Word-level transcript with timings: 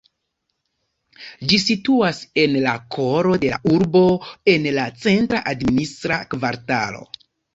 Ĝi 1.51 1.57
situas 1.63 2.21
en 2.45 2.55
la 2.67 2.71
koro 2.95 3.35
de 3.45 3.51
la 3.53 3.59
urbo 3.73 4.03
en 4.55 4.67
la 4.79 4.87
centra 5.05 5.45
administra 5.53 6.21
kvartalo. 6.35 7.07